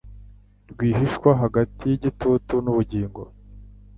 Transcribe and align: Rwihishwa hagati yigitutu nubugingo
Rwihishwa 0.71 1.29
hagati 1.41 1.81
yigitutu 1.91 2.53
nubugingo 2.63 3.21